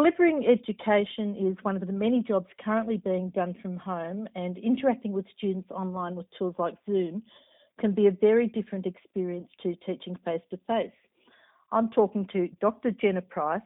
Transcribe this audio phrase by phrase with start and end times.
[0.00, 5.12] delivering education is one of the many jobs currently being done from home, and interacting
[5.12, 7.22] with students online with tools like Zoom
[7.78, 10.90] can be a very different experience to teaching face to face.
[11.70, 12.92] I'm talking to Dr.
[12.92, 13.60] Jenna Price,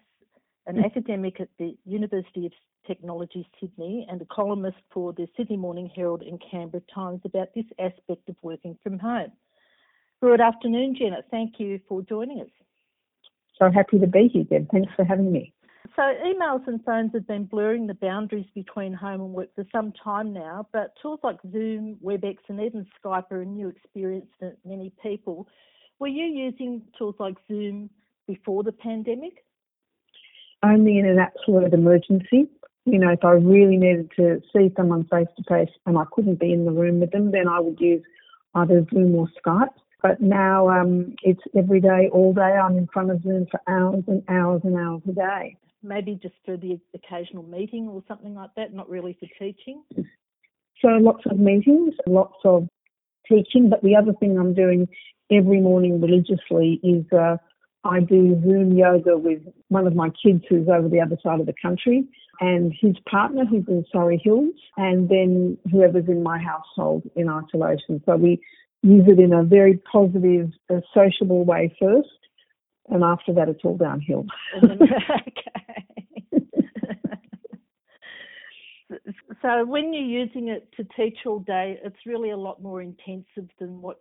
[0.66, 0.84] an mm.
[0.84, 2.53] academic at the University of
[2.85, 7.66] Technology Sydney and a columnist for the Sydney Morning Herald and Canberra Times about this
[7.79, 9.30] aspect of working from home.
[10.21, 11.23] Good afternoon, Jenna.
[11.30, 12.51] Thank you for joining us.
[13.57, 14.69] So happy to be here, Deb.
[14.73, 15.54] Thanks for having me.
[15.96, 19.92] So, emails and phones have been blurring the boundaries between home and work for some
[19.92, 24.56] time now, but tools like Zoom, WebEx, and even Skype are a new experience for
[24.64, 25.46] many people.
[26.00, 27.91] Were you using tools like Zoom
[28.27, 29.45] before the pandemic?
[30.64, 32.48] Only in an absolute emergency.
[32.86, 36.41] You know, if I really needed to see someone face to face and I couldn't
[36.41, 38.02] be in the room with them, then I would use
[38.56, 39.69] either Zoom or Skype.
[40.02, 42.42] But now um, it's every day, all day.
[42.42, 45.56] I'm in front of Zoom for hours and hours and hours a day.
[45.84, 49.83] Maybe just for the occasional meeting or something like that, not really for teaching.
[50.81, 52.69] So lots of meetings, lots of
[53.28, 53.69] teaching.
[53.69, 54.89] But the other thing I'm doing
[55.31, 57.36] every morning religiously is uh,
[57.84, 61.47] I do Zoom yoga with one of my kids who's over the other side of
[61.47, 62.08] the country
[62.41, 68.03] and his partner who's in Surrey Hills and then whoever's in my household in isolation.
[68.06, 68.41] So we
[68.83, 72.08] use it in a very positive, uh, sociable way first
[72.88, 74.27] and after that it's all downhill.
[74.62, 75.86] okay.
[79.42, 83.48] so when you're using it to teach all day, it's really a lot more intensive
[83.58, 84.00] than what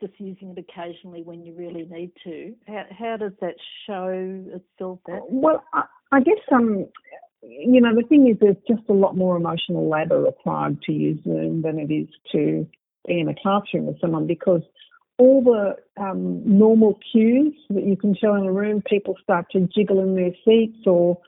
[0.00, 2.54] just using it occasionally when you really need to.
[2.66, 3.54] How, how does that
[3.86, 5.00] show itself?
[5.06, 5.20] That?
[5.28, 6.86] Well, I, I guess um,
[7.42, 11.22] you know, the thing is, there's just a lot more emotional labour required to use
[11.24, 12.66] Zoom than it is to
[13.06, 14.62] be in a classroom with someone because
[15.18, 19.68] all the um, normal cues that you can show in a room, people start to
[19.74, 21.18] jiggle in their seats or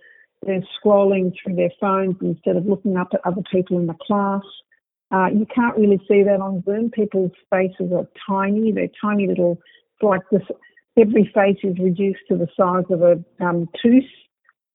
[0.42, 4.42] they're scrolling through their phones instead of looking up at other people in the class.
[5.10, 6.90] Uh, you can't really see that on Zoom.
[6.90, 8.72] People's faces are tiny.
[8.72, 9.58] They're tiny little,
[10.02, 10.42] like this,
[10.98, 14.04] every face is reduced to the size of a um, tooth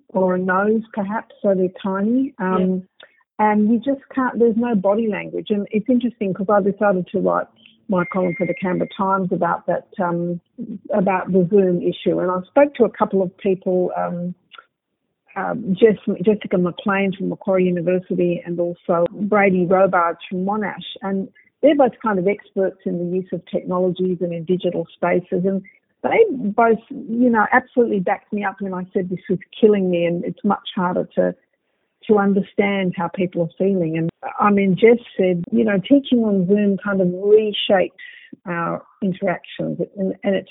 [0.09, 2.33] or a nose, perhaps, so they're tiny.
[2.39, 3.05] Um, yeah.
[3.39, 5.47] And you just can't, there's no body language.
[5.49, 7.47] And it's interesting because I decided to write
[7.89, 10.39] my column for the Canberra Times about that, um,
[10.93, 12.19] about the Zoom issue.
[12.19, 14.35] And I spoke to a couple of people, um,
[15.35, 20.85] um, Jessica McLean from Macquarie University and also Brady Robards from Monash.
[21.01, 21.27] And
[21.61, 25.43] they're both kind of experts in the use of technologies and in digital spaces.
[25.45, 25.63] And
[26.03, 30.05] they both, you know, absolutely backed me up when I said this was killing me
[30.05, 31.33] and it's much harder to
[32.07, 33.97] to understand how people are feeling.
[33.97, 34.09] And
[34.39, 37.91] I mean, Jess said, you know, teaching on Zoom kind of reshapes
[38.45, 40.49] our interactions and, and it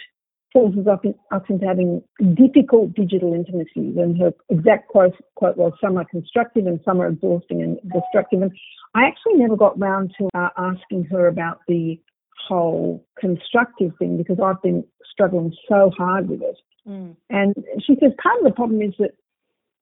[0.52, 2.02] forces us, in, us into having
[2.34, 3.96] difficult digital intimacies.
[3.96, 8.42] And her exact quote, quote was, some are constructive and some are exhausting and destructive.
[8.42, 8.52] And
[8.94, 11.98] I actually never got round to uh, asking her about the
[12.46, 16.58] whole constructive thing because I've been struggling so hard with it.
[16.86, 17.16] Mm.
[17.30, 17.54] And
[17.86, 19.12] she says part of the problem is that,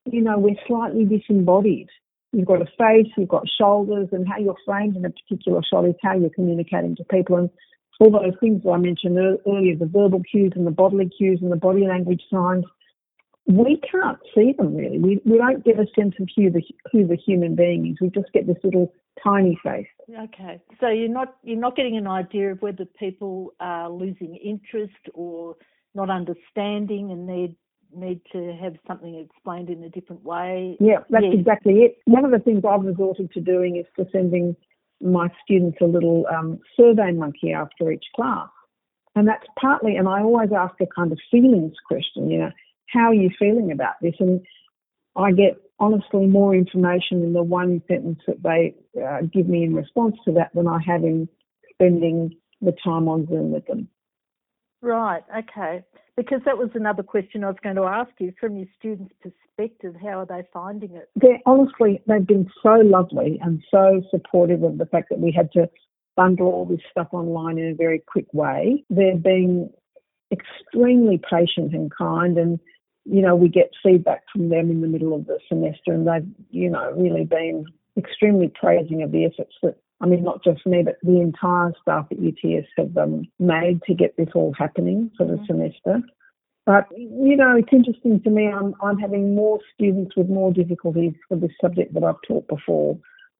[0.05, 1.89] you know, we're slightly disembodied.
[2.33, 5.85] You've got a face, you've got shoulders, and how you're framed in a particular shot
[5.85, 7.37] is how you're communicating to people.
[7.37, 7.49] And
[7.99, 11.51] all those things that I mentioned earlier, the verbal cues and the bodily cues and
[11.51, 12.65] the body language signs,
[13.45, 14.97] we can't see them really.
[14.97, 17.97] We, we don't get a sense of who the, who the human being is.
[18.01, 19.87] We just get this little tiny face.
[20.09, 25.09] Okay, so you're not you're not getting an idea of whether people are losing interest
[25.13, 25.55] or
[25.93, 27.55] not understanding and need
[27.95, 30.77] need to have something explained in a different way.
[30.79, 31.35] Yeah, that's yes.
[31.39, 31.97] exactly it.
[32.05, 34.55] One of the things I've resorted to doing is to sending
[35.01, 38.49] my students a little um, survey monkey after each class.
[39.15, 42.51] And that's partly, and I always ask a kind of feelings question, you know,
[42.87, 44.15] how are you feeling about this?
[44.19, 44.41] And
[45.15, 49.75] I get honestly more information in the one sentence that they uh, give me in
[49.75, 51.27] response to that than I have in
[51.73, 53.89] spending the time on Zoom with them.
[54.81, 55.83] Right, okay.
[56.17, 59.95] Because that was another question I was going to ask you from your students' perspective.
[60.01, 61.09] How are they finding it?
[61.15, 65.51] They're honestly, they've been so lovely and so supportive of the fact that we had
[65.53, 65.69] to
[66.15, 68.83] bundle all this stuff online in a very quick way.
[68.89, 69.69] They're being
[70.31, 72.59] extremely patient and kind and
[73.05, 76.27] you know, we get feedback from them in the middle of the semester and they've,
[76.51, 77.65] you know, really been
[77.97, 82.07] extremely praising of the efforts that I mean, not just me, but the entire staff
[82.11, 85.45] at UTS have um, made to get this all happening for the mm-hmm.
[85.45, 86.01] semester.
[86.65, 88.47] But you know, it's interesting to me.
[88.47, 92.97] I'm I'm having more students with more difficulties for this subject that I've taught before,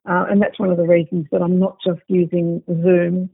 [0.10, 3.30] uh, and that's one of the reasons that I'm not just using Zoom.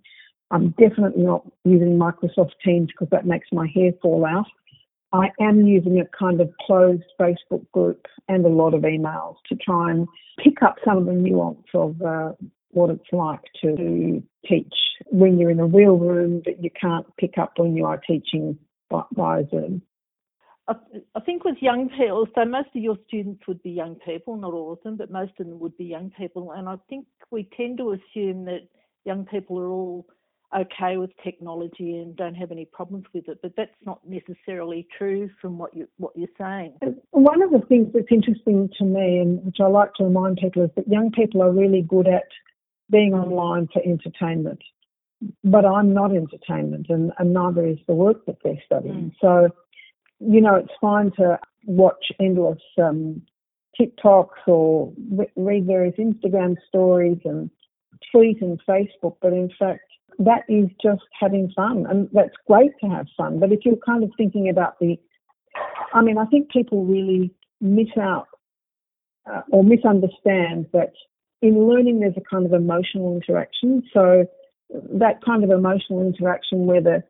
[0.52, 4.48] I'm definitely not using Microsoft Teams because that makes my hair fall out.
[5.14, 9.56] I am using a kind of closed Facebook group and a lot of emails to
[9.56, 10.08] try and
[10.44, 12.34] pick up some of the nuance of uh,
[12.78, 14.74] what it's like to teach
[15.08, 18.58] when you're in a real room that you can't pick up when you are teaching
[18.90, 19.82] by, by Zoom.
[20.70, 24.52] I think with young people, so most of your students would be young people, not
[24.52, 26.52] all of them, but most of them would be young people.
[26.52, 28.68] And I think we tend to assume that
[29.06, 30.06] young people are all
[30.58, 35.30] okay with technology and don't have any problems with it, but that's not necessarily true
[35.42, 36.74] from what you what you're saying.
[36.86, 40.38] Uh, one of the things that's interesting to me, and which I like to remind
[40.38, 42.28] people, is that young people are really good at
[42.90, 44.62] being online for entertainment,
[45.44, 49.12] but I'm not entertainment, and, and neither is the work that they're studying.
[49.12, 49.16] Mm.
[49.20, 49.56] So,
[50.20, 53.22] you know, it's fine to watch endless um,
[53.80, 54.94] TikToks or
[55.36, 57.50] read various Instagram stories and
[58.12, 59.82] tweet and Facebook, but in fact,
[60.20, 63.40] that is just having fun, and that's great to have fun.
[63.40, 64.98] But if you're kind of thinking about the,
[65.94, 67.32] I mean, I think people really
[67.62, 68.28] miss out
[69.32, 70.94] uh, or misunderstand that
[71.42, 73.84] in learning there's a kind of emotional interaction.
[73.94, 74.26] So
[74.70, 77.04] that kind of emotional interaction where the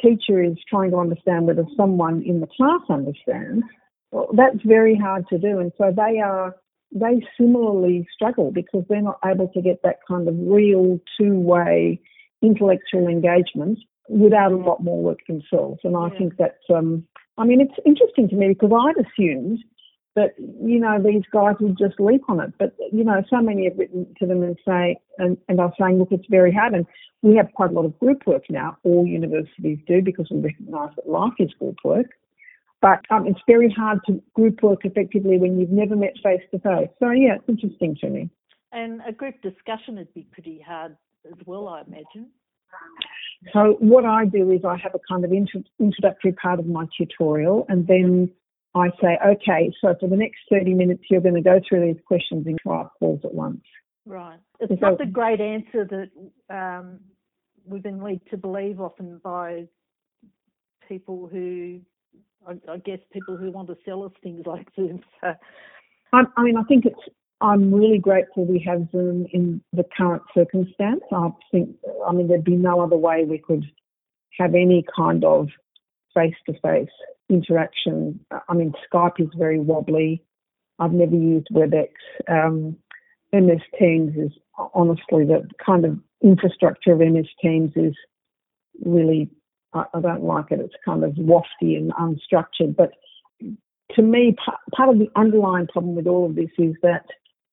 [0.00, 3.64] teacher is trying to understand whether someone in the class understands,
[4.10, 5.58] well, that's very hard to do.
[5.58, 6.56] And so they are
[6.94, 12.00] they similarly struggle because they're not able to get that kind of real two-way
[12.42, 15.80] intellectual engagement without a lot more work themselves.
[15.82, 16.18] And I yeah.
[16.18, 17.04] think that's, um,
[17.38, 19.58] I mean, it's interesting to me because I'd assumed
[20.16, 22.52] that, you know, these guys would just leap on it.
[22.58, 25.98] But, you know, so many have written to them and say, and, and are saying,
[25.98, 26.74] look, it's very hard.
[26.74, 26.86] And
[27.22, 28.78] we have quite a lot of group work now.
[28.82, 32.06] All universities do because we recognise that life is group work.
[32.80, 36.58] But um, it's very hard to group work effectively when you've never met face to
[36.58, 36.88] face.
[36.98, 38.30] So, yeah, it's interesting to me.
[38.72, 40.96] And a group discussion would be pretty hard
[41.26, 42.30] as well, I imagine.
[43.52, 46.86] So what I do is I have a kind of intro- introductory part of my
[46.96, 48.30] tutorial, and then
[48.76, 52.02] I say, okay, so for the next 30 minutes, you're going to go through these
[52.06, 53.62] questions in five calls at once.
[54.04, 54.38] Right.
[54.60, 57.00] It's so, not the great answer that um,
[57.64, 59.66] we've been led to believe often by
[60.86, 61.80] people who,
[62.46, 65.02] I, I guess, people who want to sell us things like Zoom.
[65.22, 65.32] So.
[66.12, 67.00] I, I mean, I think it's
[67.40, 71.02] I'm really grateful we have Zoom in the current circumstance.
[71.12, 71.76] I think,
[72.06, 73.64] I mean, there'd be no other way we could
[74.38, 75.48] have any kind of
[76.14, 76.88] face to face
[77.28, 78.20] interaction.
[78.48, 80.22] I mean, Skype is very wobbly.
[80.78, 81.88] I've never used WebEx.
[82.28, 82.76] Um,
[83.32, 84.32] MS Teams is
[84.74, 87.94] honestly the kind of infrastructure of MS Teams is
[88.84, 89.28] really,
[89.72, 90.60] I, I don't like it.
[90.60, 92.76] It's kind of wafty and unstructured.
[92.76, 92.92] But
[93.94, 94.36] to me,
[94.74, 97.06] part of the underlying problem with all of this is that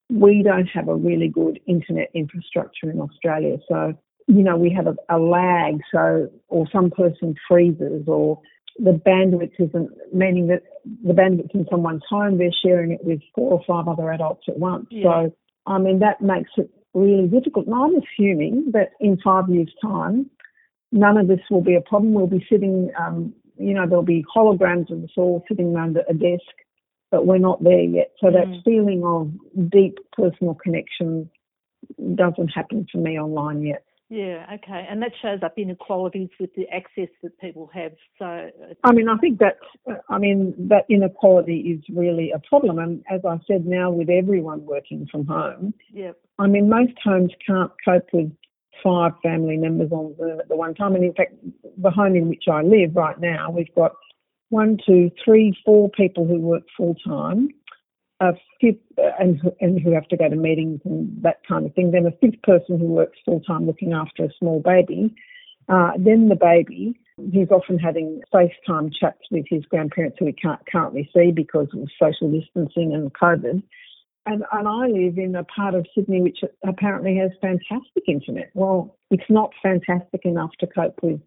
[0.09, 3.57] we don't have a really good internet infrastructure in Australia.
[3.67, 3.93] So,
[4.27, 8.39] you know, we have a, a lag, so, or some person freezes, or
[8.77, 10.63] the bandwidth isn't, meaning that
[11.03, 14.57] the bandwidth in someone's home, they're sharing it with four or five other adults at
[14.57, 14.87] once.
[14.89, 15.03] Yeah.
[15.03, 15.35] So,
[15.67, 17.67] I mean, that makes it really difficult.
[17.67, 20.29] And I'm assuming that in five years' time,
[20.91, 22.13] none of this will be a problem.
[22.13, 26.13] We'll be sitting, um, you know, there'll be holograms of us all sitting around a
[26.13, 26.53] desk
[27.13, 28.11] but we're not there yet.
[28.19, 28.33] So mm.
[28.33, 31.29] that feeling of deep personal connection
[32.15, 33.85] doesn't happen for me online yet.
[34.09, 37.93] Yeah, okay, and that shows up inequalities with the access that people have.
[38.19, 38.49] So,
[38.83, 39.57] I mean, I think that,
[40.09, 42.77] I mean, that inequality is really a problem.
[42.77, 46.19] And as I said, now with everyone working from home, yep.
[46.37, 48.31] I mean, most homes can't cope with
[48.83, 50.95] five family members on Zoom at the one time.
[50.95, 51.33] And in fact,
[51.77, 53.93] the home in which I live right now, we've got
[54.49, 57.49] one, two, three, four people who work full time,
[58.23, 58.77] a fifth,
[59.19, 61.91] and, and who have to go to meetings and that kind of thing.
[61.91, 65.13] Then a fifth person who works full time looking after a small baby.
[65.69, 70.65] Uh, then the baby, who's often having FaceTime chats with his grandparents who he can't
[70.69, 73.61] currently see because of social distancing and COVID.
[74.25, 78.51] And, and I live in a part of Sydney which apparently has fantastic internet.
[78.53, 81.19] Well, it's not fantastic enough to cope with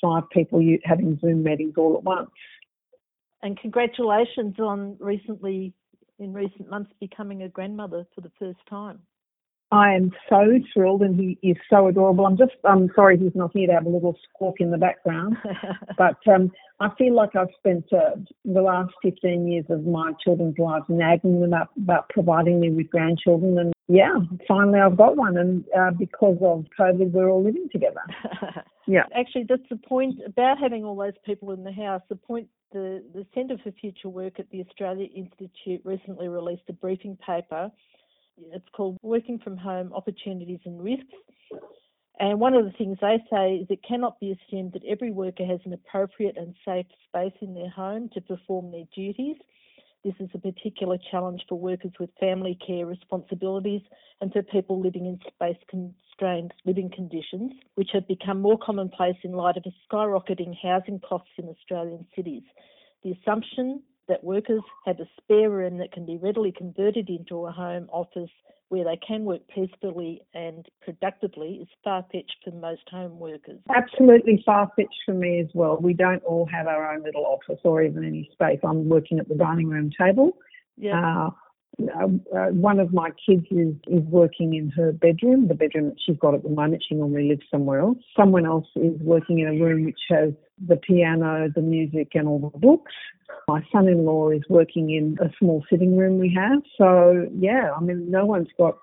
[0.00, 2.30] five people having Zoom meetings all at once.
[3.42, 5.72] And congratulations on recently,
[6.20, 9.00] in recent months, becoming a grandmother for the first time.
[9.72, 12.26] I am so thrilled, and he is so adorable.
[12.26, 15.36] I'm just, I'm sorry he's not here to have a little squawk in the background,
[15.98, 16.50] but um,
[16.80, 21.40] I feel like I've spent uh, the last 15 years of my children's lives nagging
[21.40, 24.14] them up about providing me with grandchildren, and yeah,
[24.48, 28.02] finally I've got one, and uh, because of COVID, we're all living together.
[28.88, 32.02] yeah, actually, that's the point about having all those people in the house.
[32.08, 36.72] The point the, the Centre for Future Work at the Australia Institute recently released a
[36.72, 37.70] briefing paper.
[38.52, 41.04] It's called Working from Home Opportunities and Risks.
[42.18, 45.44] And one of the things they say is it cannot be assumed that every worker
[45.44, 49.36] has an appropriate and safe space in their home to perform their duties.
[50.02, 53.82] This is a particular challenge for workers with family care responsibilities
[54.22, 59.32] and for people living in space constrained living conditions, which have become more commonplace in
[59.32, 62.44] light of a skyrocketing housing costs in Australian cities.
[63.04, 67.52] The assumption that workers have a spare room that can be readily converted into a
[67.52, 68.30] home office
[68.68, 73.58] where they can work peacefully and productively is far fetched for most home workers.
[73.74, 75.78] Absolutely far fetched for me as well.
[75.80, 78.58] We don't all have our own little office or even any space.
[78.64, 80.36] I'm working at the dining room table.
[80.76, 81.26] Yeah.
[81.26, 81.30] Uh,
[81.78, 86.16] uh, one of my kids is, is working in her bedroom, the bedroom that she's
[86.16, 86.84] got at the moment.
[86.86, 87.98] She normally lives somewhere else.
[88.16, 90.30] Someone else is working in a room which has
[90.66, 92.92] the piano, the music, and all the books.
[93.48, 96.62] My son in law is working in a small sitting room we have.
[96.76, 98.78] So, yeah, I mean, no one's got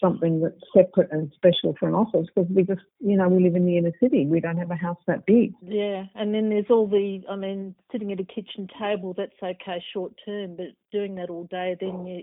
[0.00, 3.54] something that's separate and special for an office because we just, you know, we live
[3.54, 4.26] in the inner city.
[4.26, 5.52] We don't have a house that big.
[5.62, 9.82] Yeah, and then there's all the, I mean, sitting at a kitchen table, that's okay
[9.92, 12.22] short term, but doing that all day, then you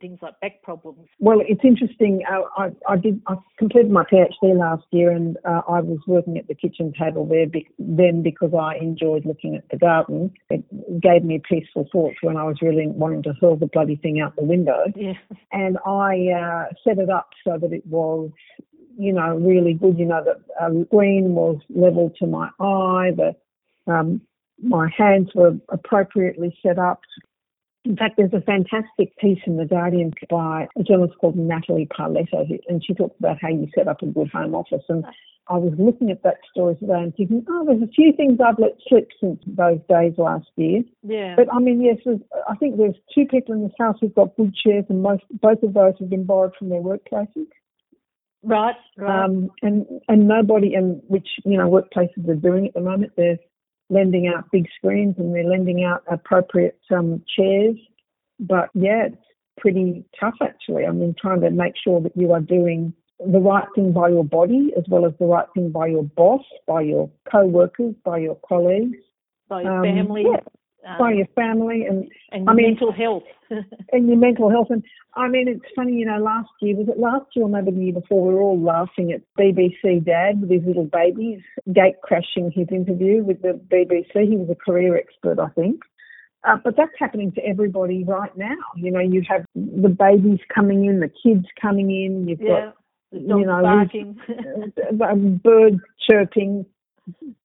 [0.00, 1.08] things like back problems.
[1.18, 2.22] Well, it's interesting.
[2.30, 3.20] Uh, I, I did.
[3.26, 7.26] I completed my PhD last year, and uh, I was working at the kitchen table
[7.26, 10.32] there be- then because I enjoyed looking at the garden.
[10.50, 10.64] It
[11.00, 14.36] gave me peaceful thoughts when I was really wanting to hurl the bloody thing out
[14.36, 14.84] the window.
[14.96, 15.14] Yeah.
[15.52, 18.30] And I uh, set it up so that it was.
[19.00, 19.96] You know, really good.
[19.96, 23.12] You know, that um, screen was level to my eye.
[23.16, 23.36] The
[23.86, 24.20] um,
[24.60, 27.00] my hands were appropriately set up
[27.84, 32.58] in fact, there's a fantastic piece in The Guardian by a journalist called Natalie Parletta,
[32.68, 34.82] and she talks about how you set up a good home office.
[34.88, 35.04] And
[35.48, 38.58] I was looking at that story today and thinking, oh, there's a few things I've
[38.58, 40.82] let slip since those days last year.
[41.02, 41.36] Yeah.
[41.36, 41.96] But I mean, yes,
[42.48, 45.62] I think there's two people in this house who've got good chairs, and most both
[45.62, 47.46] of those have been borrowed from their workplaces.
[48.42, 49.24] Right, right.
[49.24, 53.12] Um, and and nobody, and which you know workplaces are doing at the moment.
[53.16, 53.38] They're
[53.90, 57.76] lending out big screens and they're lending out appropriate um, chairs.
[58.40, 59.16] But yeah, it's
[59.58, 60.86] pretty tough actually.
[60.86, 64.24] I mean, trying to make sure that you are doing the right thing by your
[64.24, 68.38] body as well as the right thing by your boss, by your co-workers, by your
[68.48, 68.98] colleagues,
[69.48, 70.24] by your um, family.
[70.30, 70.40] Yeah,
[70.88, 73.24] um, by your family and and I mean, mental health.
[73.92, 74.68] and your mental health.
[74.70, 74.82] And
[75.14, 77.84] I mean, it's funny, you know, last year, was it last year or maybe the
[77.84, 81.40] year before, we were all laughing at BBC Dad with his little babies,
[81.72, 84.28] gate crashing his interview with the BBC.
[84.28, 85.80] He was a career expert, I think.
[86.44, 88.56] Uh, but that's happening to everybody right now.
[88.76, 92.76] You know, you have the babies coming in, the kids coming in, you've yeah, got,
[93.12, 94.18] you know, barking.
[95.42, 96.64] birds chirping,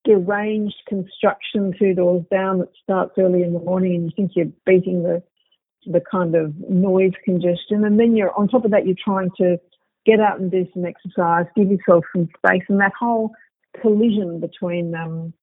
[0.03, 4.51] deranged construction two doors down that starts early in the morning and you think you're
[4.65, 5.23] beating the
[5.85, 7.83] the kind of noise congestion.
[7.83, 9.57] And then you're on top of that you're trying to
[10.05, 12.63] get out and do some exercise, give yourself some space.
[12.69, 13.31] And that whole
[13.81, 15.33] collision between um,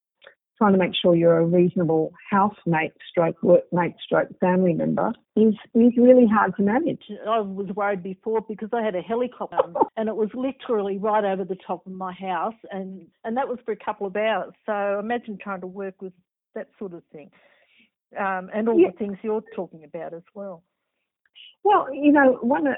[0.61, 5.93] trying to make sure you're a reasonable housemate stroke workmate stroke family member is is
[5.97, 7.03] really hard to manage.
[7.27, 9.57] I was worried before because I had a helicopter
[9.97, 13.59] and it was literally right over the top of my house and, and that was
[13.65, 14.53] for a couple of hours.
[14.67, 16.13] So imagine trying to work with
[16.55, 17.31] that sort of thing.
[18.19, 18.91] Um, and all Yeah.
[18.91, 20.63] the things you're talking about as well.
[21.63, 22.73] Well, you know, one uh,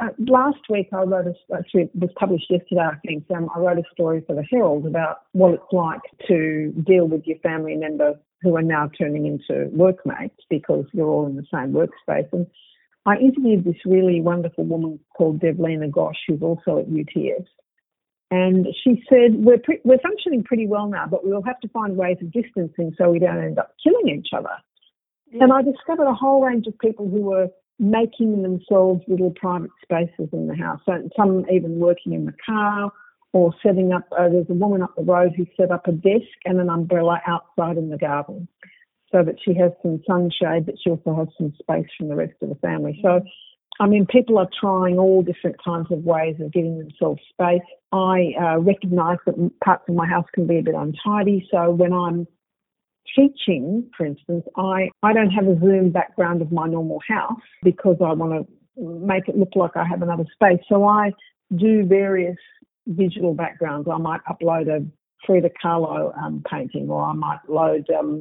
[0.00, 2.80] uh, last week I wrote a actually it was published yesterday.
[2.80, 6.72] I think um, I wrote a story for the Herald about what it's like to
[6.84, 11.36] deal with your family members who are now turning into workmates because you're all in
[11.36, 12.28] the same workspace.
[12.32, 12.46] And
[13.06, 17.46] I interviewed this really wonderful woman called Devleena Ghosh, who's also at UTS.
[18.30, 21.96] And she said, we're, pre- we're functioning pretty well now, but we'll have to find
[21.96, 24.50] ways of distancing so we don't end up killing each other.
[25.40, 30.28] And I discovered a whole range of people who were making themselves little private spaces
[30.32, 30.80] in the house.
[30.86, 32.90] So some even working in the car
[33.32, 34.06] or setting up.
[34.16, 37.20] Uh, there's a woman up the road who set up a desk and an umbrella
[37.26, 38.48] outside in the garden,
[39.10, 42.34] so that she has some sunshade, but she also has some space from the rest
[42.42, 42.98] of the family.
[43.02, 43.20] So.
[43.80, 47.66] I mean, people are trying all different kinds of ways of giving themselves space.
[47.90, 51.92] I uh, recognise that parts of my house can be a bit untidy, so when
[51.92, 52.28] I'm
[53.14, 57.96] teaching, for instance, I, I don't have a Zoom background of my normal house because
[58.00, 60.60] I want to make it look like I have another space.
[60.68, 61.12] So I
[61.56, 62.36] do various
[62.96, 63.88] digital backgrounds.
[63.90, 64.84] I might upload a
[65.26, 68.20] Frida Kahlo um, painting or I might load um,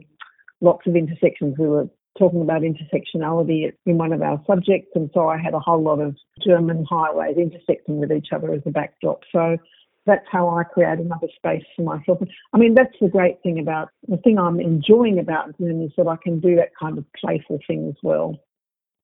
[0.61, 1.55] lots of intersections.
[1.57, 5.59] We were talking about intersectionality in one of our subjects and so I had a
[5.59, 9.21] whole lot of German highways intersecting with each other as a backdrop.
[9.31, 9.57] So
[10.05, 12.19] that's how I create another space for myself.
[12.53, 16.07] I mean, that's the great thing about the thing I'm enjoying about Zoom is that
[16.07, 18.37] I can do that kind of playful thing as well.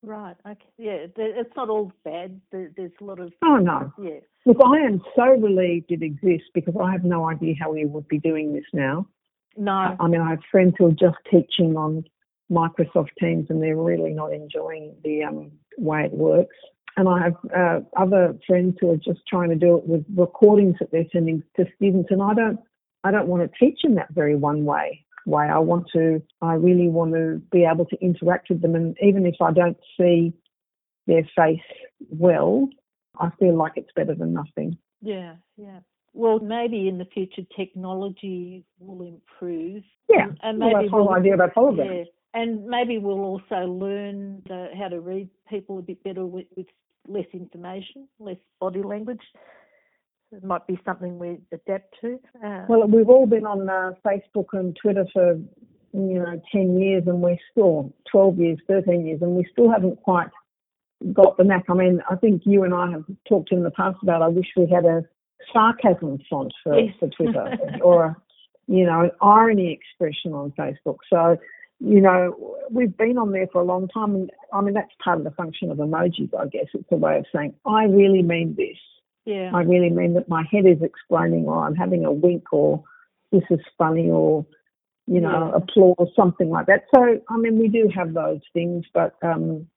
[0.02, 0.36] Right.
[0.46, 0.66] Okay.
[0.78, 1.08] Yeah.
[1.18, 2.40] It's not all bad.
[2.52, 3.34] There's a lot of.
[3.44, 3.92] Oh no.
[4.02, 4.20] Yeah.
[4.46, 8.08] Look, I am so relieved it exists because I have no idea how we would
[8.08, 9.08] be doing this now.
[9.58, 9.96] No.
[10.00, 12.06] I mean, I have friends who are just teaching on
[12.50, 16.56] Microsoft Teams and they're really not enjoying the um, way it works.
[17.00, 20.76] And I have uh, other friends who are just trying to do it with recordings
[20.82, 22.60] that they're sending to students, and I don't,
[23.06, 25.46] I don't want to teach in that very one way way.
[25.46, 29.26] I want to, I really want to be able to interact with them, and even
[29.26, 30.34] if I don't see
[31.08, 31.62] their face
[32.10, 32.68] well,
[33.18, 34.78] I feel like it's better than nothing.
[35.02, 35.80] Yeah, yeah.
[36.14, 39.84] Well, maybe in the future technology will improve.
[40.10, 42.08] Yeah, and maybe well, the whole we'll, idea about holograms.
[42.34, 46.48] Yeah, and maybe we'll also learn the, how to read people a bit better with,
[46.58, 46.68] with
[47.08, 49.22] less information, less body language.
[50.32, 52.20] It might be something we adapt to.
[52.46, 55.40] Uh, well, we've all been on uh, Facebook and Twitter for
[55.94, 60.02] you know 10 years, and we're still 12 years, 13 years, and we still haven't
[60.04, 60.28] quite
[61.14, 61.66] got the knack.
[61.70, 64.46] I mean, I think you and I have talked in the past about I wish
[64.56, 65.04] we had a
[65.52, 66.94] sarcasm font for, yes.
[67.00, 68.18] for Twitter or a,
[68.68, 70.98] you know an irony expression on Facebook.
[71.12, 71.38] So
[71.80, 74.16] you know, we've been on there for a long time.
[74.16, 76.68] And I mean, that's part of the function of emojis, I guess.
[76.74, 78.78] It's a way of saying, I really mean this.
[79.26, 79.52] Yeah.
[79.54, 82.84] I really mean that my head is explaining, or I'm having a wink, or
[83.32, 84.46] this is funny, or,
[85.08, 85.58] you know, yeah.
[85.58, 86.86] applause, something like that.
[86.94, 89.68] So, I mean, we do have those things, but um,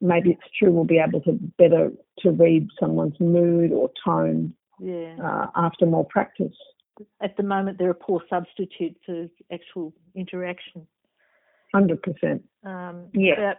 [0.00, 5.16] maybe it's true we'll be able to better to read someone's mood or tone yeah.
[5.22, 6.56] uh, after more practice.
[7.22, 10.86] At the moment, they're a poor substitute for actual interaction.
[11.72, 12.42] Hundred percent.
[12.64, 13.54] Um, yeah.